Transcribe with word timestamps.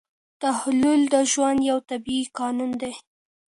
تحول 0.41 1.01
د 1.13 1.15
ژوند 1.31 1.59
یو 1.69 1.77
طبیعي 1.89 2.23
قانون 2.39 2.71
دی. 2.81 2.93